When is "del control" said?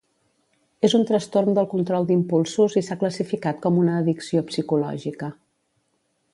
1.57-2.07